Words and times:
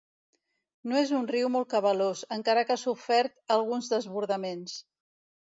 No 0.91 0.95
és 1.01 1.11
un 1.17 1.27
riu 1.31 1.51
molt 1.55 1.69
cabalós, 1.73 2.23
encara 2.39 2.65
que 2.71 2.75
ha 2.77 2.81
sofert 2.85 3.37
alguns 3.59 3.93
desbordaments. 3.95 4.77